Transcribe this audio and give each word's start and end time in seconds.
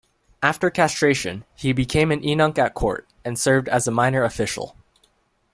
After 0.41 0.71
castration, 0.71 1.45
he 1.53 1.73
became 1.73 2.11
a 2.11 2.15
eunuch 2.15 2.57
at 2.57 2.73
court, 2.73 3.07
and 3.23 3.37
served 3.37 3.69
as 3.69 3.87
a 3.87 3.91
minor 3.91 4.23
official. 4.23 4.75